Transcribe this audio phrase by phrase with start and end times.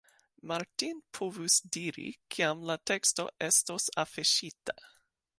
[0.51, 2.05] Martin povus diri,
[2.35, 4.77] kiam la teksto estos afiŝita.